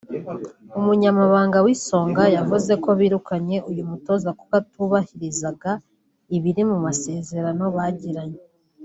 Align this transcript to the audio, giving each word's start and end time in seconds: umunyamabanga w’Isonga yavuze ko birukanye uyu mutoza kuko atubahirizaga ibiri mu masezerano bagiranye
umunyamabanga 0.77 1.57
w’Isonga 1.65 2.23
yavuze 2.35 2.71
ko 2.83 2.89
birukanye 2.99 3.57
uyu 3.69 3.83
mutoza 3.89 4.29
kuko 4.37 4.53
atubahirizaga 4.61 5.71
ibiri 6.35 6.61
mu 6.69 6.77
masezerano 6.85 7.65
bagiranye 7.77 8.41